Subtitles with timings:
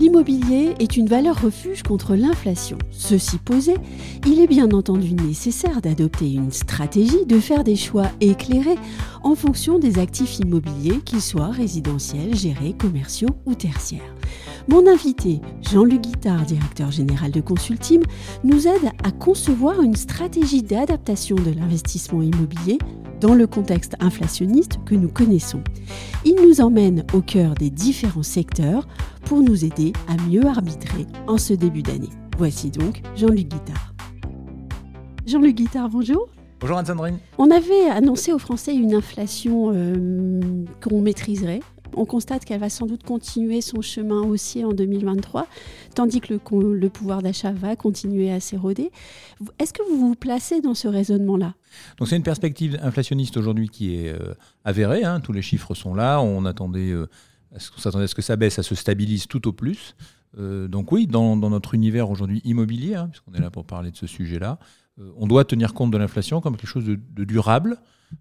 [0.00, 2.78] L'immobilier est une valeur refuge contre l'inflation.
[2.92, 3.74] Ceci posé,
[4.26, 8.78] il est bien entendu nécessaire d'adopter une stratégie, de faire des choix éclairés
[9.24, 14.14] en fonction des actifs immobiliers, qu'ils soient résidentiels, gérés, commerciaux ou tertiaires.
[14.68, 18.02] Mon invité, Jean-Luc Guittard, directeur général de Consultim,
[18.44, 22.78] nous aide à concevoir une stratégie d'adaptation de l'investissement immobilier
[23.20, 25.62] dans le contexte inflationniste que nous connaissons.
[26.24, 28.86] Il nous emmène au cœur des différents secteurs
[29.28, 32.08] pour nous aider à mieux arbitrer en ce début d'année.
[32.38, 33.92] Voici donc Jean-Luc Guittard.
[35.26, 36.30] Jean-Luc Guittard, bonjour.
[36.60, 37.18] Bonjour Anne-Sandrine.
[37.36, 41.60] On avait annoncé aux Français une inflation euh, qu'on maîtriserait
[41.96, 45.46] on constate qu'elle va sans doute continuer son chemin haussier en 2023,
[45.94, 48.90] tandis que le, pouvoir d'achat va continuer à s'éroder.
[49.58, 51.54] Est-ce que vous vous placez dans ce raisonnement-là?
[51.98, 55.04] Donc c'est une perspective inflationniste aujourd'hui qui est euh, avérée.
[55.04, 55.20] Hein.
[55.20, 56.20] tous les chiffres sont là.
[56.20, 57.08] On attendait, euh,
[57.56, 59.96] s'attendait à ce que ça baisse, ça se stabilise tout au plus.
[60.38, 63.96] Euh, donc oui, dans, notre univers aujourd'hui immobilier, hein, puisqu'on est là pour parler de
[63.96, 64.58] ce sujet-là,
[65.16, 67.78] on doit tenir compte de l'inflation comme quelque chose de durable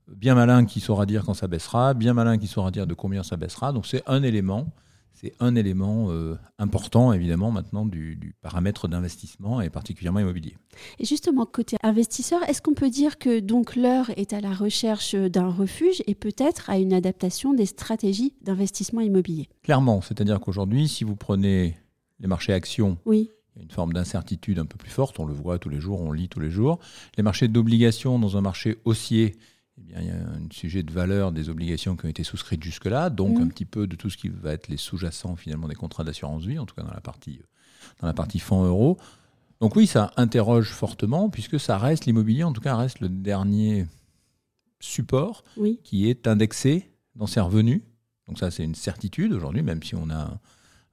[0.08, 3.24] bien malin qui saura dire quand ça baissera, bien malin qui saura dire de combien
[3.24, 3.72] ça baissera.
[3.74, 4.74] Donc c'est un élément,
[5.20, 10.56] c'est un élément euh, important évidemment maintenant du, paramètre d'investissement et particulièrement immobilier.
[11.00, 15.16] Et justement côté investisseur, est-ce qu'on peut dire que donc l'heure est à la recherche
[15.16, 19.50] d'un refuge et peut-être à une adaptation des stratégies d'investissement immobilier?
[19.64, 21.78] Clairement, c'est-à-dire qu'aujourd'hui, si vous prenez
[22.20, 23.32] les marchés actions, oui.
[23.56, 25.80] Il y a une forme d'incertitude un peu plus forte, on le voit tous les
[25.80, 26.78] jours, on lit tous les jours.
[27.18, 29.36] Les marchés d'obligations dans un marché haussier,
[29.80, 32.64] eh bien, il y a un sujet de valeur des obligations qui ont été souscrites
[32.64, 33.42] jusque-là, donc mmh.
[33.42, 36.44] un petit peu de tout ce qui va être les sous-jacents finalement des contrats d'assurance
[36.44, 37.42] vie, en tout cas dans la partie,
[38.02, 38.98] dans la partie fonds euros.
[39.60, 43.88] Donc oui, ça interroge fortement, puisque ça reste, l'immobilier en tout cas reste le dernier
[44.80, 45.44] support
[45.84, 47.82] qui est indexé dans ses revenus.
[48.28, 50.40] Donc ça, c'est une certitude aujourd'hui, même si on a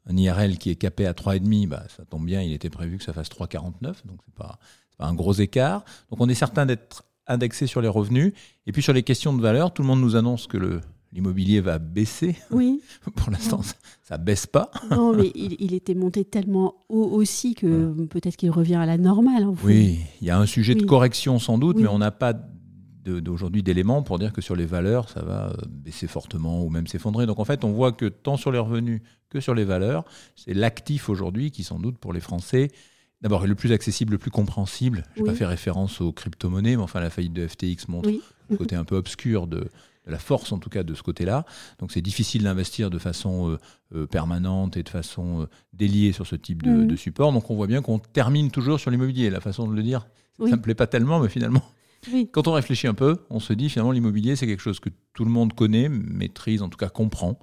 [0.06, 3.04] un IRL qui est capé à 3,5, bah, ça tombe bien, il était prévu que
[3.04, 4.58] ça fasse 3,49, donc c'est pas,
[4.98, 5.84] pas un gros écart.
[6.10, 8.32] Donc on est certain d'être indexé sur les revenus.
[8.66, 10.80] Et puis sur les questions de valeur, tout le monde nous annonce que le,
[11.14, 12.36] l'immobilier va baisser.
[12.50, 12.82] Oui.
[13.16, 13.62] Pour l'instant,
[14.02, 14.70] ça, ne baisse pas.
[14.90, 19.46] Non, mais il, était monté tellement haut aussi que peut-être qu'il revient à la normale.
[19.62, 22.34] Oui, il y a un sujet de correction sans doute, mais on n'a pas
[23.04, 26.86] d'aujourd'hui d'éléments pour dire que sur les valeurs, ça va euh, baisser fortement ou même
[26.86, 27.26] s'effondrer.
[27.26, 30.04] Donc en fait, on voit que tant sur les revenus que sur les valeurs,
[30.36, 32.70] c'est l'actif aujourd'hui qui sans doute pour les Français
[33.24, 35.02] D'abord, le plus accessible, le plus compréhensible.
[35.16, 38.10] Je n'ai pas fait référence aux crypto-monnaies, mais enfin, la faillite de FTX montre
[38.50, 39.70] le côté un peu obscur de,
[40.06, 41.46] la force, en tout cas, de ce côté-là.
[41.78, 43.58] Donc, c'est difficile d'investir de façon euh,
[43.94, 47.32] euh, permanente et de façon euh, déliée sur ce type de, de, support.
[47.32, 49.30] Donc, on voit bien qu'on termine toujours sur l'immobilier.
[49.30, 50.06] La façon de le dire,
[50.38, 51.62] ça ne me plaît pas tellement, mais finalement,
[52.32, 55.24] quand on réfléchit un peu, on se dit finalement, l'immobilier, c'est quelque chose que tout
[55.24, 57.38] le monde connaît, maîtrise, en tout cas comprend.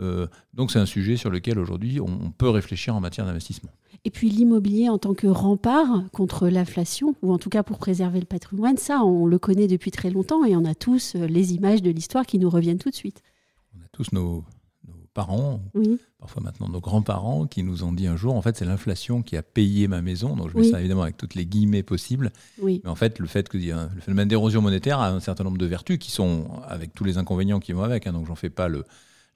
[0.00, 3.70] Euh, donc c'est un sujet sur lequel aujourd'hui on peut réfléchir en matière d'investissement.
[4.04, 8.20] Et puis l'immobilier en tant que rempart contre l'inflation, ou en tout cas pour préserver
[8.20, 11.54] le patrimoine, ça on le connaît depuis très longtemps et on a tous euh, les
[11.54, 13.22] images de l'histoire qui nous reviennent tout de suite.
[13.76, 14.44] On a tous nos,
[15.16, 15.62] parents,
[16.18, 19.38] parfois maintenant nos grands-parents, qui nous ont dit un jour, en fait c'est l'inflation qui
[19.38, 22.30] a payé ma maison, donc je mets ça évidemment avec toutes les guillemets possibles,
[22.62, 25.64] mais en fait le fait que le phénomène d'érosion monétaire a un certain nombre de
[25.64, 28.68] vertus qui sont avec tous les inconvénients qui vont avec, hein, donc j'en fais pas
[28.68, 28.84] le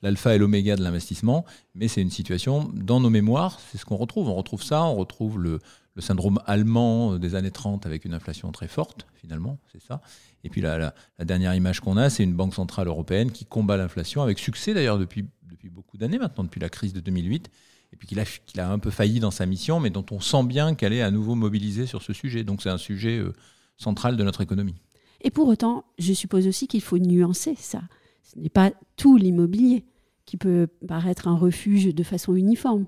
[0.03, 1.45] l'alpha et l'oméga de l'investissement,
[1.75, 4.29] mais c'est une situation, dans nos mémoires, c'est ce qu'on retrouve.
[4.29, 5.59] On retrouve ça, on retrouve le,
[5.99, 10.01] syndrome allemand des années 30 avec une inflation très forte, finalement, c'est ça.
[10.45, 13.77] Et puis la, la, dernière image qu'on a, c'est une banque centrale européenne qui combat
[13.77, 17.51] l'inflation, avec succès d'ailleurs depuis, depuis beaucoup d'années maintenant, depuis la crise de 2008,
[17.93, 20.21] et puis qu'il a, qu'il a un peu failli dans sa mission, mais dont on
[20.21, 22.45] sent bien qu'elle est à nouveau mobilisée sur ce sujet.
[22.45, 23.35] Donc c'est un sujet euh,
[23.77, 24.77] central de notre économie.
[25.23, 27.83] Et pour autant, je suppose aussi qu'il faut nuancer ça.
[28.33, 29.85] Ce n'est pas tout l'immobilier
[30.25, 32.87] qui peut paraître un refuge de façon uniforme.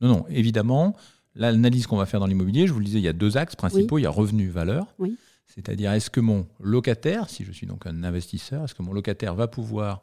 [0.00, 0.94] Non, non, évidemment,
[1.34, 3.56] l'analyse qu'on va faire dans l'immobilier, je vous le disais, il y a deux axes
[3.56, 3.98] principaux.
[3.98, 4.94] Il y a revenu-valeur.
[4.98, 5.16] Oui.
[5.46, 9.34] C'est-à-dire, est-ce que mon locataire, si je suis donc un investisseur, est-ce que mon locataire
[9.34, 10.02] va pouvoir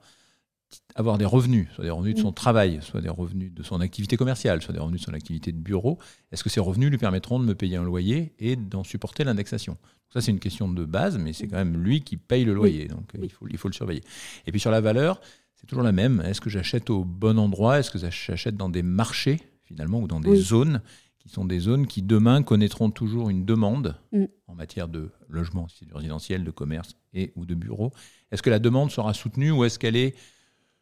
[0.96, 4.18] avoir des revenus, soit des revenus de son travail, soit des revenus de son activité
[4.18, 6.00] commerciale, soit des revenus de son activité de bureau,
[6.32, 9.78] est-ce que ces revenus lui permettront de me payer un loyer et d'en supporter l'indexation?
[10.14, 12.88] Ça, c'est une question de base, mais c'est quand même lui qui paye le loyer,
[12.88, 14.04] donc il, faut, il faut le surveiller.
[14.46, 15.22] Et puis sur la valeur,
[15.56, 16.22] c'est toujours la même.
[16.22, 17.80] Est-ce que j'achète au bon endroit?
[17.80, 20.82] Est-ce que j'achète dans des marchés, finalement, ou dans des zones
[21.20, 24.26] qui sont des zones qui demain connaîtront toujours une demande Mm.
[24.48, 27.92] en matière de logement, si c'est du résidentiel, de commerce et ou de bureaux.
[28.32, 30.16] Est-ce que la demande sera soutenue ou est-ce qu'elle est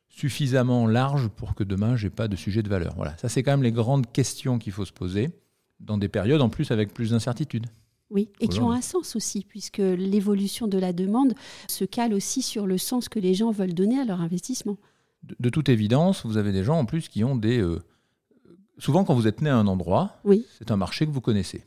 [0.10, 3.52] suffisamment large pour que demain j'ai pas de sujet de valeur Voilà, ça c'est quand
[3.52, 5.30] même les grandes questions qu'il faut se poser
[5.80, 7.68] dans des périodes en plus avec plus d'incertitudes.
[8.12, 11.36] Oui, et qui ont un sens aussi, puisque l'évolution de la demande
[11.68, 14.78] se cale aussi sur le sens que les gens veulent donner à leur investissement.
[15.22, 17.80] De, de toute évidence, vous avez des gens en plus qui ont des euh,
[18.80, 20.44] souvent quand vous êtes né à un endroit, Oui.
[20.58, 21.64] c'est un marché que vous connaissez.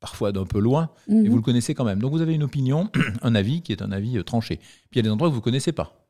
[0.00, 1.28] Parfois d'un peu loin, et Mhm.
[1.28, 2.00] vous le connaissez quand même.
[2.00, 2.90] Donc vous avez une opinion,
[3.22, 4.56] un avis qui est un avis euh, tranché.
[4.56, 6.09] Puis il y a des endroits que vous ne connaissez pas.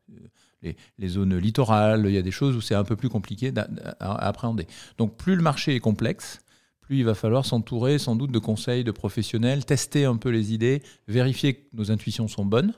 [0.64, 3.52] Euh, Les, zones littorales, il y a des choses où c'est un peu plus compliqué
[3.56, 3.66] à,
[4.00, 4.66] à appréhender.
[4.98, 6.40] Donc plus le marché est complexe,
[6.80, 10.52] plus il va falloir s'entourer sans doute de conseils, de professionnels, tester un peu les
[10.52, 12.74] idées, vérifier que nos intuitions sont bonnes,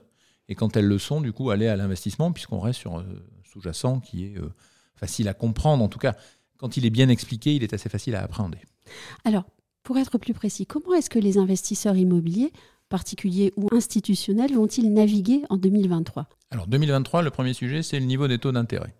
[0.48, 3.06] et quand elles le sont, du coup, aller à l'investissement, puisqu'on reste sur un
[3.44, 4.52] sous-jacent qui est euh,
[4.94, 5.82] facile à comprendre.
[5.82, 6.16] En tout cas,
[6.58, 8.58] quand il est bien expliqué, il est assez facile à appréhender.
[9.24, 9.44] Alors,
[9.82, 12.52] pour être plus précis, comment est-ce que les investisseurs immobiliers,
[12.96, 18.28] particuliers ou institutionnels, vont-ils naviguer en 2023 Alors 2023, le premier sujet, c'est le niveau
[18.28, 18.94] des taux d'intérêt.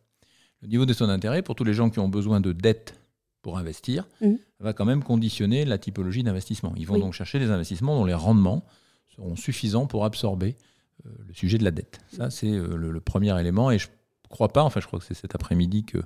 [0.62, 2.99] Le niveau des taux d'intérêt, pour tous les gens qui ont besoin de dettes
[3.43, 4.39] pour investir, Mhm.
[4.61, 6.73] va quand même conditionner la typologie d'investissement.
[6.77, 7.00] Ils vont Oui.
[7.00, 8.65] donc chercher des investissements dont les rendements
[9.15, 10.56] seront suffisants pour absorber
[11.05, 12.00] euh, le sujet de la dette.
[12.17, 13.71] Ça, c'est euh, le, le premier élément.
[13.71, 15.99] Et je ne crois pas, enfin je crois que c'est cet après-midi que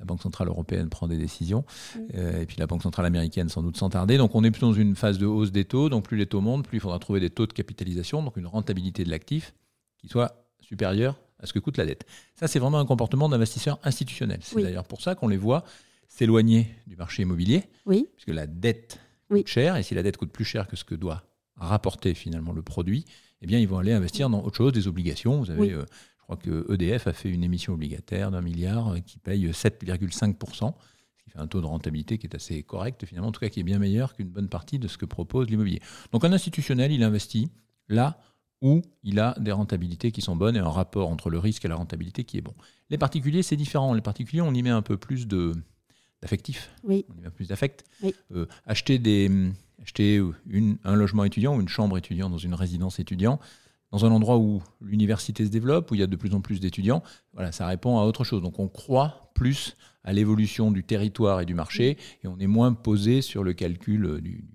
[0.00, 1.64] la Banque Centrale Européenne prend des décisions,
[1.96, 2.06] Mhm.
[2.14, 4.16] euh, et puis la Banque Centrale Américaine sans doute sans tarder.
[4.18, 6.40] Donc on est plutôt dans une phase de hausse des taux, donc plus les taux
[6.40, 9.54] montent, plus il faudra trouver des taux de capitalisation, donc une rentabilité de l'actif
[9.98, 12.06] qui soit supérieure à ce que coûte la dette.
[12.36, 14.38] Ça, c'est vraiment un comportement d'investisseur institutionnel.
[14.42, 14.62] C'est Oui.
[14.62, 15.64] d'ailleurs pour ça qu'on les voit
[16.08, 18.98] s'éloigner du marché immobilier, Oui, puisque la dette
[19.30, 19.40] Oui.
[19.40, 21.24] coûte cher, et si la dette coûte plus cher que ce que doit
[21.56, 23.04] rapporter finalement le produit,
[23.42, 25.38] eh bien ils vont aller investir dans autre chose, des obligations.
[25.40, 25.84] Vous avez, euh,
[26.24, 30.74] je crois que EDF a fait une émission obligataire d'un milliard euh, qui paye 7,5%,
[31.18, 33.50] ce qui fait un taux de rentabilité qui est assez correct finalement, en tout cas
[33.50, 35.80] qui est bien meilleur qu'une bonne partie de ce que propose l'immobilier.
[36.12, 37.50] Donc un institutionnel, il investit
[37.88, 38.18] là
[38.62, 41.68] où il a des rentabilités qui sont bonnes et un rapport entre le risque et
[41.68, 42.54] la rentabilité qui est bon.
[42.88, 43.92] Les particuliers, c'est différent.
[43.92, 45.52] Les particuliers, on y met un peu plus de
[46.22, 47.84] d'affectif oui, on y met plus d'affect.
[48.02, 48.14] Oui.
[48.34, 49.30] Euh, acheter des,
[49.82, 53.38] acheter une, un logement étudiant ou une chambre étudiante dans une résidence étudiant,
[53.94, 56.58] dans un endroit où l'université se développe, où il y a de plus en plus
[56.58, 58.42] d'étudiants, voilà, ça répond à autre chose.
[58.42, 62.72] Donc on croit plus à l'évolution du territoire et du marché, et on est moins
[62.72, 64.48] posé sur le calcul euh, du,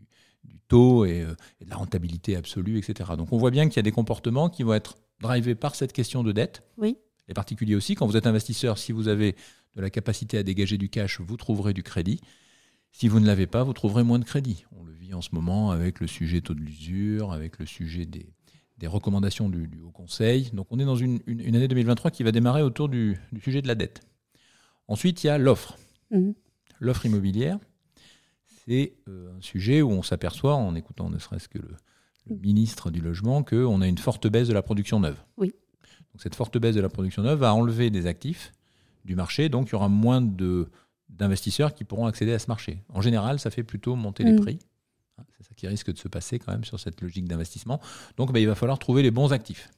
[0.44, 3.12] du taux et, euh, et de la rentabilité absolue, etc.
[3.18, 5.94] Donc on voit bien qu'il y a des comportements qui vont être drivés par cette
[5.94, 6.64] question de dette.
[6.78, 6.98] Oui.
[7.30, 9.38] Les particuliers aussi, quand vous êtes investisseur, si vous avez
[9.78, 12.20] de la capacité à dégager du cash, vous trouverez du crédit.
[12.92, 14.66] Si vous ne l'avez pas, vous trouverez moins de crédit.
[14.74, 18.06] On le vit en ce moment avec le sujet taux de l'usure, avec le sujet
[18.06, 18.34] des,
[18.80, 20.50] des recommandations du, du Haut Conseil.
[20.54, 23.42] Donc on est dans une, une- une année 2023 qui va démarrer autour du, du
[23.42, 24.02] sujet de la dette.
[24.88, 25.78] Ensuite, il y a l'offre.
[26.12, 26.34] Mhm.
[26.80, 27.60] L'offre immobilière,
[28.66, 31.76] c'est euh, un sujet où on s'aperçoit, en écoutant ne serait-ce que le,
[32.30, 35.18] le ministre du Logement, qu'on a une forte baisse de la production neuve.
[35.38, 35.48] Oui.
[36.14, 38.52] Donc cette forte baisse de la production neuve va enlever des actifs
[39.06, 40.68] du marché, donc il y aura moins de
[41.10, 42.84] d'investisseurs qui pourront accéder à ce marché.
[42.90, 44.40] En général, ça fait plutôt monter les Mm.
[44.42, 44.60] prix.
[45.20, 47.80] Hein, C'est ça qui risque de se passer quand même sur cette logique d'investissement.
[48.18, 49.70] Donc ben, il va falloir trouver les bons actifs.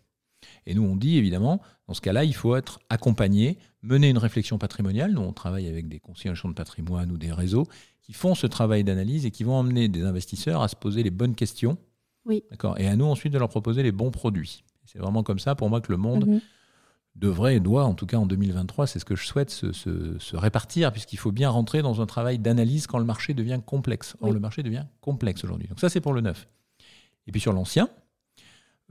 [0.66, 4.58] Et nous, on dit évidemment, dans ce cas-là, il faut être accompagné, mener une réflexion
[4.58, 5.12] patrimoniale.
[5.12, 7.68] Nous, on travaille avec des conseillers en de patrimoine ou des réseaux
[8.02, 11.12] qui font ce travail d'analyse et qui vont emmener des investisseurs à se poser les
[11.12, 11.78] bonnes questions.
[12.26, 12.44] Oui.
[12.50, 12.80] D'accord?
[12.80, 14.64] Et à nous ensuite de leur proposer les bons produits.
[14.86, 16.42] C'est vraiment comme ça pour moi que le monde Mhm.
[17.16, 20.18] Devrait et doit, en tout cas en 2023, c'est ce que je souhaite, se, se-
[20.18, 24.16] se répartir, puisqu'il faut bien rentrer dans un travail d'analyse quand le marché devient complexe.
[24.22, 24.34] Or, Oui.
[24.34, 25.68] le marché devient complexe aujourd'hui.
[25.68, 26.48] Donc ça, c'est pour le neuf.
[27.28, 27.90] Et puis sur l'ancien,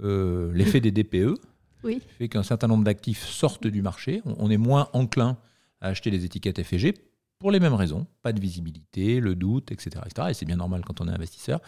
[0.02, 1.38] euh, l'effet des DPE
[1.82, 2.00] Oui.
[2.18, 4.22] fait qu'un certain nombre d'actifs sortent du marché.
[4.24, 5.36] On, on est moins enclin
[5.80, 6.94] à acheter les étiquettes FG
[7.38, 8.06] pour les mêmes raisons.
[8.22, 10.02] Pas de visibilité, le doute, etc.
[10.06, 10.28] etc.
[10.30, 11.60] et c'est bien normal quand on est investisseur.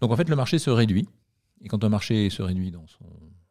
[0.00, 1.08] Donc en fait, le marché se réduit.
[1.62, 3.04] Et quand un marché se réduit dans son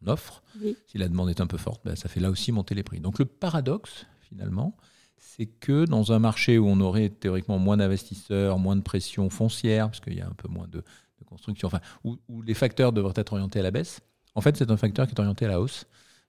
[0.08, 0.76] offre, Oui.
[0.88, 3.00] si la demande est un peu forte, ben, ça fait là aussi monter les prix.
[3.00, 4.76] Donc le paradoxe, finalement,
[5.18, 9.88] c'est que dans un marché où on aurait théoriquement moins d'investisseurs, moins de pression foncière,
[9.88, 12.94] parce qu'il y a un peu moins de, de construction, enfin, où, où les facteurs
[12.94, 14.02] devraient être orientés à la baisse,
[14.36, 15.86] en fait, c'est un facteur qui est orienté à la hausse.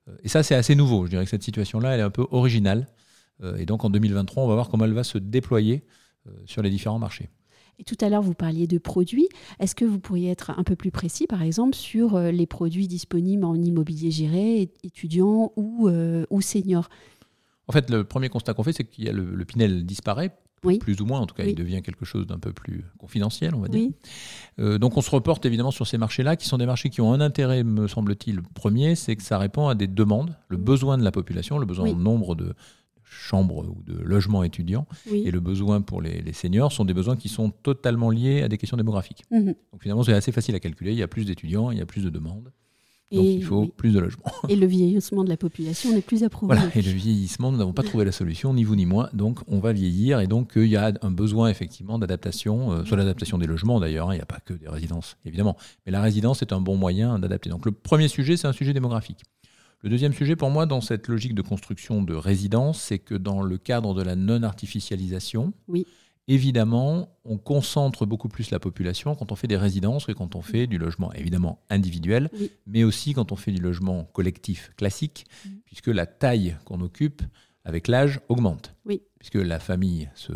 [0.09, 1.05] Euh, Et ça, c'est assez nouveau.
[1.07, 2.87] Je dirais que cette situation-là, elle est un peu originale.
[3.43, 5.85] Euh, Et donc, en 2023, on va voir comment elle va se déployer
[6.29, 7.29] euh, sur les différents marchés.
[7.79, 9.29] Et tout à l'heure, vous parliez de produits.
[9.61, 12.89] Est-ce que vous pourriez être un peu plus précis, par exemple, sur euh, les produits
[12.89, 16.89] disponibles en immobilier géré, é- étudiant ou, euh, ou senior?
[17.69, 20.35] En fait, le premier constat qu'on fait, c'est qu'il y a le, le Pinel disparaît,
[20.65, 20.79] Oui.
[20.79, 21.21] plus ou moins.
[21.21, 21.51] En tout cas, Oui.
[21.51, 23.81] il devient quelque chose d'un peu plus confidentiel, on va dire.
[23.81, 23.95] Oui,
[24.59, 27.13] Euh, donc on se reporte évidemment sur ces marchés-là, qui sont des marchés qui ont
[27.13, 31.03] un intérêt, me semble-t-il, premier, c'est que ça répond à des demandes, le besoin de
[31.05, 32.55] la population, le besoin en nombre de
[33.09, 37.29] chambres ou de logements étudiants et le besoin pour les, seniors sont des besoins qui
[37.29, 39.25] sont totalement liés à des questions démographiques.
[39.31, 39.55] Mhm.
[39.73, 40.93] Donc finalement, c'est assez facile à calculer.
[40.93, 42.53] Il y a plus d'étudiants, il y a plus de demandes.
[43.13, 44.33] Donc il faut plus de logements.
[44.49, 46.57] Et le vieillissement de la population n'est plus approuvé.
[46.57, 49.11] Voilà, et le vieillissement, nous n'avons pas trouvé la solution, ni vous ni moi.
[49.13, 52.97] Donc on va vieillir et donc il y a un besoin effectivement d'adaptation, euh, soit
[52.97, 56.03] l'adaptation des logements d'ailleurs, hein, il n'y a pas que des résidences évidemment, mais la
[56.03, 57.49] résidence est un bon moyen d'adapter.
[57.49, 59.23] Donc le premier sujet, c'est un sujet démographique.
[59.83, 63.43] Le deuxième sujet pour moi dans cette logique de construction de résidence, c'est que dans
[63.43, 65.87] le cadre de la non-artificialisation, oui
[66.29, 70.43] évidemment, on concentre beaucoup plus la population quand on fait des résidences que quand on
[70.43, 72.31] fait du logement évidemment individuel,
[72.67, 75.51] mais aussi quand on fait du logement collectif classique, mm.
[75.65, 77.23] puisque la taille qu'on occupe
[77.65, 78.75] avec l'âge augmente.
[79.19, 80.33] Puisque la famille se,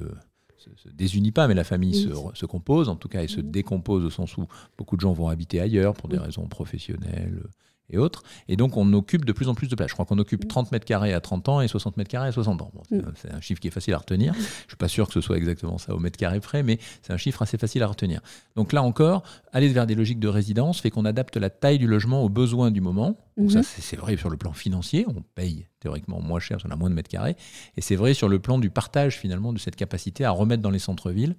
[0.56, 3.50] se, désunit pas, mais la famille se, compose, en tout cas, elle se mm.
[3.50, 4.46] décompose au sens où
[4.78, 7.42] beaucoup de gens vont habiter ailleurs pour des raisons professionnelles,
[7.90, 8.22] et autres.
[8.48, 9.88] Et donc, on occupe de plus en plus de place.
[9.88, 12.32] Je crois qu'on occupe 30 mètres carrés à 30 ans et 60 mètres carrés à
[12.32, 12.72] 60 ans.
[12.90, 13.00] Mm.
[13.14, 14.32] c'est un chiffre qui est facile à retenir.
[14.34, 16.78] Je ne suis pas sûr que ce soit exactement ça au mètre carré près, mais
[17.02, 18.20] c'est un chiffre assez facile à retenir.
[18.56, 21.86] Donc là encore, aller vers des logiques de résidence fait qu'on adapte la taille du
[21.86, 23.18] logement aux besoins du moment.
[23.36, 23.80] Donc ça, mm-hmm.
[23.80, 25.06] c'est vrai sur le plan financier.
[25.08, 27.36] On paye théoriquement moins cher si on a moins de mètres carrés.
[27.76, 30.70] Et c'est vrai sur le plan du partage finalement de cette capacité à remettre dans
[30.70, 31.36] les centres-villes,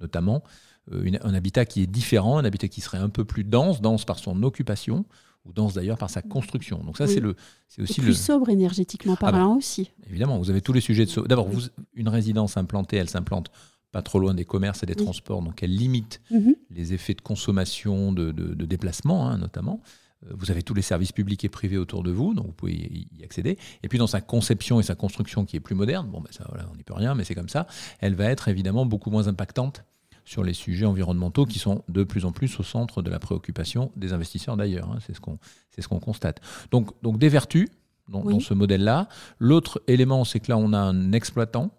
[0.00, 0.42] notamment,
[0.90, 4.04] euh, un habitat qui est différent, un habitat qui serait un peu plus dense, dense
[4.04, 5.04] par son occupation,
[5.44, 6.78] ou dense d'ailleurs par sa construction.
[6.84, 7.34] Donc ça, c'est le,
[7.68, 8.14] c'est aussi plus le...
[8.14, 9.90] sobre énergétiquement ah parlant bah, aussi.
[10.08, 11.48] Évidemment, vous avez tous les sujets de D'abord,
[11.94, 13.50] une résidence implantée, elle s'implante
[13.90, 16.54] pas trop loin des commerces et des transports, donc elle limite mhm.
[16.70, 19.82] les effets de consommation, de, de, déplacement hein, notamment.
[20.24, 23.06] Euh, vous avez tous les services publics et privés autour de vous, donc vous pouvez
[23.12, 23.58] y accéder.
[23.82, 26.46] Et puis dans sa conception et sa construction qui est plus moderne, bon ben ça,
[26.48, 27.66] voilà, on n'y peut rien, mais c'est comme ça,
[27.98, 29.84] elle va être évidemment beaucoup moins impactante
[30.24, 33.90] sur les sujets environnementaux qui sont de plus en plus au centre de la préoccupation
[33.96, 34.90] des investisseurs d'ailleurs.
[34.90, 35.38] Hein, c'est ce qu'on
[35.78, 36.40] ce qu'on constate.
[36.70, 37.68] Donc, donc des vertus
[38.08, 39.08] dans, ce modèle-là.
[39.38, 41.70] L'autre élément, c'est que là, on a un exploitant,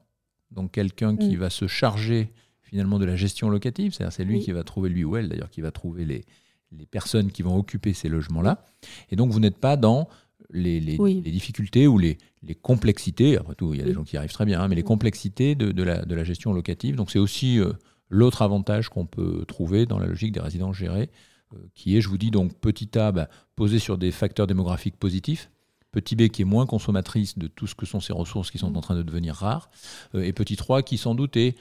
[0.51, 1.39] donc quelqu'un qui mm.
[1.39, 2.31] va se charger
[2.61, 5.49] finalement de la gestion locative, c'est-à-dire c'est lui qui va trouver, lui ou elle d'ailleurs,
[5.49, 6.25] qui va trouver les,
[6.71, 8.65] les personnes qui vont occuper ces logements-là.
[9.11, 10.07] Et donc vous n'êtes pas dans
[10.49, 14.17] les, les, difficultés ou les, les, complexités, après tout, il y a des gens qui
[14.17, 16.95] arrivent très bien, hein, mais les complexités de, de, la, de, la, gestion locative.
[16.95, 17.73] Donc c'est aussi euh,
[18.13, 21.09] L'autre avantage qu'on peut trouver dans la logique des résidences gérées,
[21.55, 24.97] euh, qui est, je vous dis, donc petit A, bah, posé sur des facteurs démographiques
[24.97, 25.49] positifs,
[25.91, 28.77] petit B qui est moins consommatrice de tout ce que sont ces ressources qui sont
[28.77, 29.71] en train de devenir rares,
[30.13, 31.55] euh, et petit 3 qui sans doute est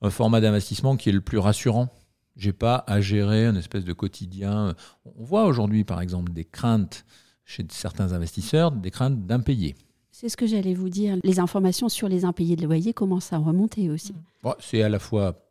[0.00, 1.90] un format d'investissement qui est le plus rassurant.
[2.34, 4.74] J'ai pas à gérer un espèce de quotidien.
[5.04, 7.04] On voit aujourd'hui, par exemple, des craintes
[7.44, 9.74] chez certains investisseurs, des craintes d'impayés.
[10.12, 11.18] C'est ce que j'allais vous dire.
[11.24, 14.14] Les informations sur les impayés de loyer commencent à remonter aussi.
[14.60, 15.49] c'est à la fois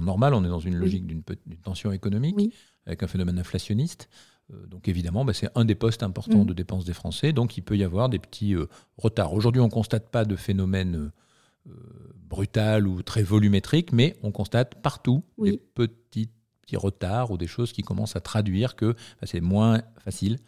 [0.00, 1.22] normal, on est dans une logique d'une
[1.62, 2.54] tension économique,
[2.86, 4.08] avec un phénomène inflationniste.
[4.52, 6.48] Euh, donc évidemment, bah, c'est un des postes importants mm.
[6.48, 8.66] de dépenses des Français, donc il peut y avoir des petits euh,
[8.96, 9.34] retards.
[9.34, 11.10] Aujourd'hui, on ne constate pas de phénomène
[11.66, 11.72] euh,
[12.14, 16.28] brutal ou très volumétrique, mais on constate partout des petits,
[16.62, 20.38] petits, retards ou des choses qui commencent à traduire que bah, c'est moins facile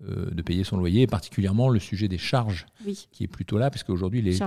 [0.00, 2.66] de payer son loyer, et particulièrement le sujet des charges,
[3.12, 4.38] qui est plutôt là, parce qu'aujourd'hui, les,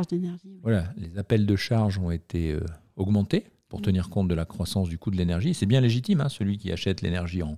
[0.62, 2.56] voilà, les appels de charges ont été
[2.96, 5.54] augmentés pour tenir compte de la croissance du coût de l'énergie.
[5.54, 7.58] C'est bien légitime, hein, celui qui achète l'énergie en,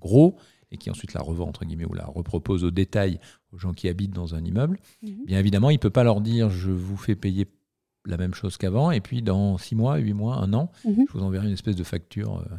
[0.00, 0.36] gros
[0.70, 3.20] et qui ensuite la revend, entre guillemets, ou la repropose au détail
[3.52, 4.78] aux gens qui habitent dans un immeuble.
[5.02, 5.26] Mhm.
[5.26, 7.46] Bien évidemment, il ne peut pas leur dire je vous fais payer
[8.06, 11.04] la même chose qu'avant, et puis dans six mois, huit mois, un an, mhm.
[11.06, 12.56] je vous enverrai une espèce de facture euh,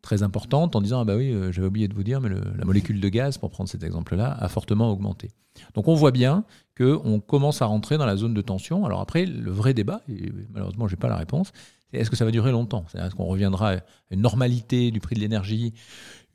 [0.00, 2.64] très importante en disant ah bah oui, euh, j'avais oublié de vous dire, mais la
[2.64, 5.30] molécule de gaz, pour prendre cet exemple-là, a fortement augmenté.
[5.74, 6.44] Donc on voit bien
[6.76, 8.84] qu'on commence à rentrer dans la zone de tension.
[8.84, 11.52] Alors après, le vrai débat, et malheureusement, je n'ai pas la réponse,
[11.94, 12.84] est-ce que ça va durer longtemps?
[12.94, 15.72] Est-ce qu'on reviendra à une normalité du prix de l'énergie,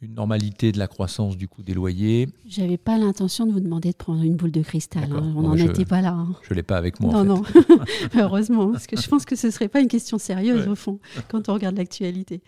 [0.01, 2.30] une normalité de la croissance du coût des loyers?
[2.46, 5.12] J'avais pas l'intention de vous demander de prendre une boule de cristal.
[5.12, 5.34] Hein.
[5.36, 6.13] On n'en était pas là.
[6.13, 6.36] Hein.
[6.48, 7.12] Je l'ai pas avec moi.
[7.12, 7.44] Non, non.
[8.18, 11.50] Heureusement, parce que je pense que ce serait pas une question sérieuse au fond quand
[11.50, 12.42] on regarde l'actualité.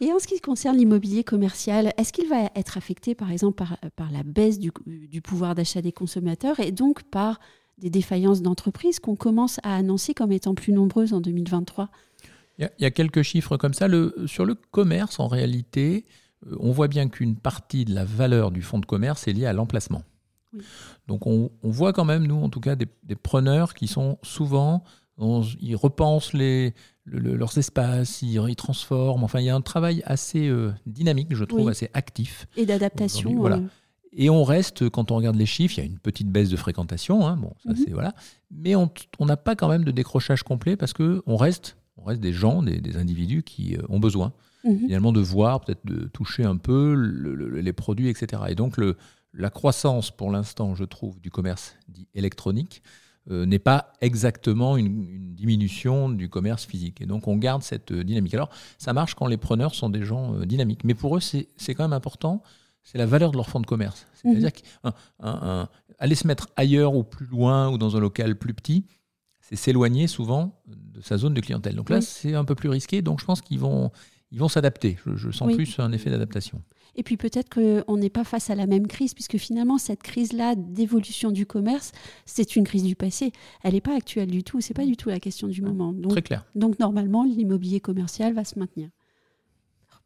[0.00, 3.76] Et en ce qui concerne l'immobilier commercial, est-ce qu'il va être affecté, par exemple, par,
[3.96, 7.38] par la baisse du, du pouvoir d'achat des consommateurs et donc par
[7.78, 11.90] des défaillances d'entreprises qu'on commence à annoncer comme étant plus nombreuses en 2023
[12.58, 13.88] il y, a quelques chiffres comme ça.
[13.88, 16.04] Le, sur le commerce, en réalité,
[16.46, 19.46] euh, on voit bien qu'une partie de la valeur du fonds de commerce est liée
[19.46, 20.02] à l'emplacement.
[21.08, 24.84] Donc on, voit quand même, nous, en tout cas, des, preneurs qui sont souvent,
[25.18, 26.74] ils repensent les,
[27.06, 29.24] leurs espaces, ils, transforment.
[29.24, 32.46] Enfin, il y a un travail assez euh, dynamique, je trouve, assez actif.
[32.56, 33.34] Et d'adaptation.
[33.34, 33.56] Voilà.
[33.56, 33.68] Euh.
[34.16, 36.56] Et on reste, quand on regarde les chiffres, il y a une petite baisse de
[36.56, 37.76] fréquentation, hein, bon, ça mhm.
[37.76, 38.14] c'est voilà,
[38.52, 42.20] mais on n'a pas quand même de décrochage complet parce que on reste on reste
[42.20, 44.32] des gens, des, individus qui euh, ont besoin
[44.64, 44.78] mhm.
[44.78, 48.42] finalement de voir, peut-être de toucher un peu les produits, etc.
[48.48, 48.96] Et donc le,
[49.32, 52.82] la croissance pour l'instant, je trouve, du commerce dit électronique
[53.30, 57.00] n'est pas exactement une, diminution du commerce physique.
[57.00, 58.34] Et donc on garde cette dynamique.
[58.34, 60.84] Alors ça marche quand les preneurs sont des gens dynamiques.
[60.84, 62.42] Mais pour eux, c'est quand même important,
[62.82, 64.06] c'est la valeur de leur fonds de commerce.
[64.12, 64.50] C'est-à-dire
[64.84, 64.90] mmh.
[65.22, 68.84] qu'aller se mettre ailleurs ou plus loin ou dans un local plus petit,
[69.56, 71.74] c'est s'éloigner souvent de sa zone de clientèle.
[71.74, 73.02] Donc là, c'est un peu plus risqué.
[73.02, 73.90] Donc je pense qu'ils vont,
[74.30, 74.98] ils vont s'adapter.
[75.14, 76.62] Je, sens plus un effet d'adaptation.
[76.96, 80.54] Et puis peut-être qu'on n'est pas face à la même crise, puisque finalement, cette crise-là
[80.54, 81.92] d'évolution du commerce,
[82.24, 83.32] c'est une crise du passé.
[83.62, 84.60] Elle n'est pas actuelle du tout.
[84.60, 85.92] C'est pas du tout la question du moment.
[85.92, 86.44] Donc, Très clair.
[86.54, 88.88] Donc normalement, l'immobilier commercial va se maintenir.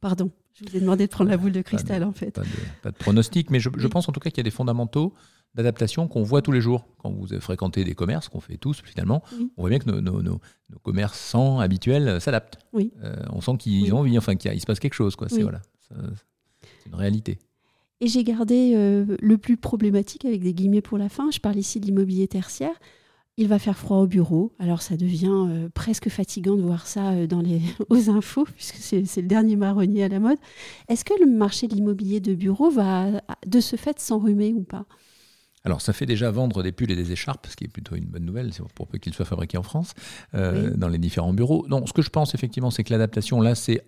[0.01, 2.41] Pardon, je vous ai demandé de prendre la boule de cristal, en fait.
[2.83, 5.13] Pas de, pronostic, mais je, je pense en tout cas qu'il y a des fondamentaux
[5.55, 6.87] d'adaptation qu'on voit tous les jours.
[6.99, 9.23] Quand vous fréquentez des commerces, qu'on fait tous finalement,
[9.57, 10.41] on voit bien que nos, nos,
[10.83, 12.59] commerçants habituels s'adaptent.
[12.73, 12.93] Oui.
[13.03, 15.17] Euh, on sent qu'ils ont envie, enfin qu'il se passe quelque chose.
[15.29, 15.61] C'est voilà,
[16.87, 17.39] une réalité.
[18.01, 21.31] Et j'ai gardé euh, le plus problématique avec des guillemets pour la fin.
[21.33, 22.79] Je parle ici de l'immobilier tertiaire.
[23.37, 24.53] Il va faire froid au bureau.
[24.61, 29.23] Alors ça devient euh, presque fatigant de voir ça dans les, aux infos, puisque c'est
[29.23, 30.39] le dernier marronnier à la mode.
[30.89, 34.87] Est-ce que le marché de l'immobilier de bureau va de ce fait s'enrhumer ou pas?
[35.65, 38.07] Alors, ça fait déjà vendre des pulls et des écharpes, ce qui est plutôt une
[38.07, 39.95] bonne nouvelle, pour peu qu'ils soient fabriqués en France,
[40.35, 41.67] euh, dans les différents bureaux.
[41.69, 43.85] Non, ce que je pense effectivement, c'est que l'adaptation, là, c'est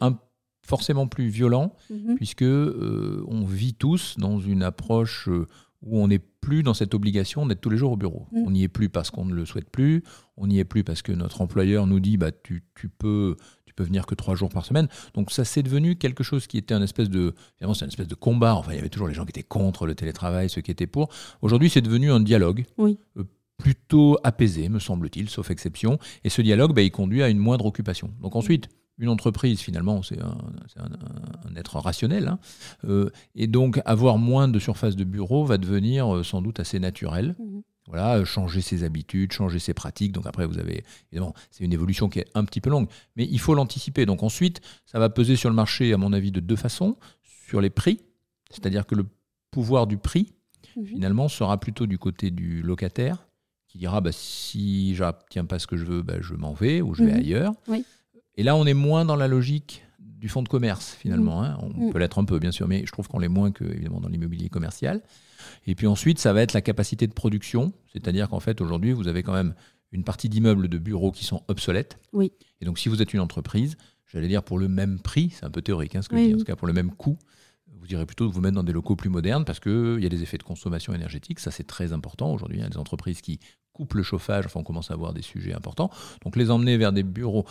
[0.67, 2.17] forcément plus violent, mhm.
[2.17, 5.47] puisque euh, on vit tous dans une approche euh,
[5.83, 8.27] où on n'est plus dans cette obligation d'être tous les jours au bureau.
[8.33, 8.43] Mhm.
[8.47, 10.03] On n'y est plus parce qu'on ne le souhaite plus,
[10.37, 13.37] on n'y est plus parce que notre employeur nous dit bah, tu, tu peux
[13.83, 14.89] venir que trois jours par semaine.
[15.15, 18.15] Donc ça c'est devenu quelque chose qui était un espèce de, c'est une espèce de
[18.15, 18.55] combat.
[18.55, 20.87] Enfin, il y avait toujours les gens qui étaient contre le télétravail, ceux qui étaient
[20.87, 21.11] pour.
[21.43, 22.65] Aujourd'hui, c'est devenu un dialogue.
[22.79, 22.99] Oui.
[23.17, 23.25] Euh,
[23.59, 25.99] plutôt apaisé, me semble-t-il, sauf exception.
[26.25, 28.11] Et ce dialogue, bah, il conduit à une moindre occupation.
[28.21, 28.69] Donc ensuite,
[28.99, 32.29] une entreprise, finalement, c'est un, être rationnel.
[32.29, 32.39] Hein.
[32.85, 36.79] Euh, et donc, avoir moins de surface de bureau va devenir euh, sans doute assez
[36.79, 37.35] naturel.
[37.39, 37.61] Mmh.
[37.91, 40.13] Voilà, euh, changer ses habitudes, changer ses pratiques.
[40.13, 43.27] Donc après, vous avez, évidemment, c'est une évolution qui est un petit peu longue, mais
[43.29, 44.07] il faut l'anticiper.
[44.07, 46.97] Donc ensuite, ça va peser sur le marché, à mon avis, de deux façons.
[47.49, 48.01] Sur les prix,
[48.51, 49.07] c'est-à-dire que le
[49.51, 50.33] pouvoir du prix,
[50.77, 50.87] mhm.
[50.87, 53.27] finalement, sera plutôt du côté du locataire,
[53.67, 56.95] qui dira, bah, si j'obtiens pas ce que je veux, bah, je m'en vais ou
[56.95, 57.19] je vais mhm.
[57.19, 57.53] ailleurs.
[58.37, 59.83] Et là, on est moins dans la logique
[60.21, 61.41] du fonds de commerce, finalement.
[61.41, 61.49] Mhm.
[61.49, 61.59] Hein.
[61.79, 64.01] On peut l'être un peu, bien sûr, mais je trouve qu'on l'est moins que, évidemment,
[64.01, 65.03] dans l'immobilier commercial.
[65.67, 69.09] Et puis ensuite, ça va être la capacité de production, c'est-à-dire qu'en fait, aujourd'hui, vous
[69.09, 69.55] avez quand même
[69.93, 71.99] une partie d'immeubles de bureaux qui sont obsolètes.
[72.13, 72.33] Oui.
[72.61, 75.51] Et donc, si vous êtes une entreprise, j'allais dire pour le même prix, c'est un
[75.51, 77.19] peu théorique hein, ce que je dis, en tout cas pour le même coût,
[77.79, 80.09] vous direz plutôt de vous mettre dans des locaux plus modernes parce qu'il y a
[80.09, 82.33] des effets de consommation énergétique, ça c'est très important.
[82.33, 83.41] Aujourd'hui, il y a des entreprises qui
[83.73, 85.91] coupent le chauffage, enfin on commence à avoir des sujets importants.
[86.23, 87.47] Donc les emmener vers des bureaux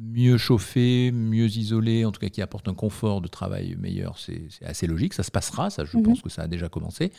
[0.00, 4.48] mieux chauffés, mieux isolés, en tout cas qui apportent un confort de travail meilleur, c'est
[4.64, 5.14] assez logique.
[5.14, 6.02] Ça se passera, ça, je mhm.
[6.04, 7.12] pense que ça a déjà commencé.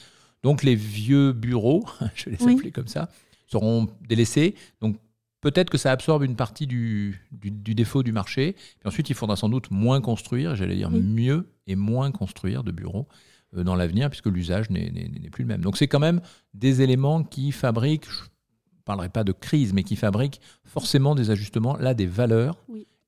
[0.44, 3.10] Donc les vieux bureaux, je vais les appeler comme ça,
[3.48, 4.56] seront délaissés.
[4.80, 4.98] Donc
[5.42, 8.56] peut-être que ça absorbe une partie du, du, défaut du marché.
[8.84, 12.72] Et ensuite, il faudra sans doute moins construire, j'allais dire mieux et moins construire de
[12.72, 13.08] bureaux
[13.56, 15.62] euh, dans l'avenir, puisque l'usage n'est plus le même.
[15.62, 16.22] Donc c'est quand même
[16.54, 18.08] des éléments qui fabriquent,
[18.84, 22.58] parlerai pas de crise, mais qui fabrique forcément des ajustements, là, des valeurs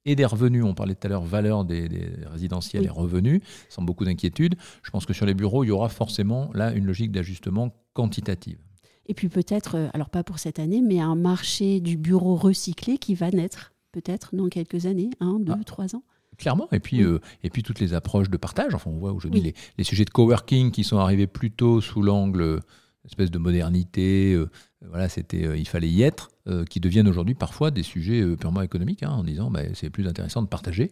[0.05, 0.63] et des revenus.
[0.63, 1.89] On parlait tout à l'heure valeurs des,
[2.25, 4.55] résidentiels et revenus, sans beaucoup d'inquiétude.
[4.83, 8.57] Je pense que sur les bureaux, il y aura forcément là une logique d'ajustement quantitative.
[9.05, 12.97] Et puis peut-être, euh, alors pas pour cette année, mais un marché du bureau recyclé
[12.97, 15.63] qui va naître peut-être dans quelques années, un, deux, ah.
[15.65, 16.03] trois ans.
[16.37, 18.73] Clairement, et puis, euh, et puis toutes les approches de partage.
[18.73, 22.61] Enfin, on voit aujourd'hui les, les, sujets de coworking qui sont arrivés plutôt sous l'angle
[23.05, 24.49] espèce de modernité, euh,
[24.87, 28.61] voilà, c'était, euh, il fallait y être, euh, qui deviennent aujourd'hui parfois des sujets purement
[28.61, 30.91] économiques, hein, en disant bah, c'est plus intéressant de partager,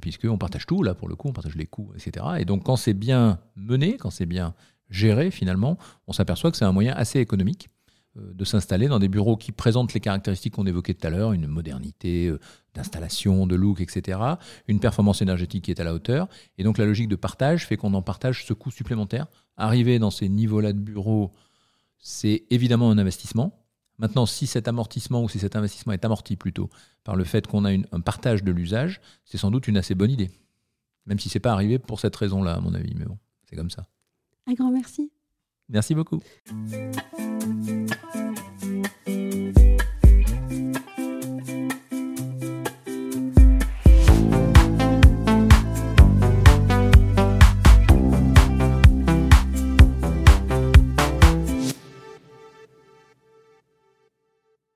[0.00, 2.24] puisqu'on partage tout, là pour le coup, on partage les coûts, etc.
[2.38, 4.54] Et donc quand c'est bien mené, quand c'est bien
[4.88, 7.68] géré, finalement, on s'aperçoit que c'est un moyen assez économique
[8.16, 11.46] de s'installer dans des bureaux qui présentent les caractéristiques qu'on évoquait tout à l'heure, une
[11.46, 12.32] modernité
[12.74, 14.18] d'installation, de look, etc.,
[14.68, 16.28] une performance énergétique qui est à la hauteur.
[16.58, 19.26] Et donc la logique de partage fait qu'on en partage ce coût supplémentaire
[19.56, 21.32] arriver dans ces niveaux-là de bureau,
[21.98, 23.62] c'est évidemment un investissement.
[23.98, 26.68] Maintenant, si cet amortissement ou si cet investissement est amorti plutôt
[27.02, 30.10] par le fait qu'on a un partage de l'usage, c'est sans doute une assez bonne
[30.10, 30.30] idée.
[31.06, 32.94] Même si ce n'est pas arrivé pour cette raison-là, à mon avis.
[32.94, 33.16] Mais bon,
[33.48, 33.86] c'est comme ça.
[34.46, 35.10] Un grand merci.
[35.68, 36.20] Merci beaucoup.